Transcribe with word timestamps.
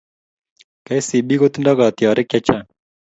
Kcb 0.85 1.27
ko 1.41 1.45
tindo 1.53 1.71
katiarik 1.79 2.27
che 2.31 2.39
chang 2.45 2.65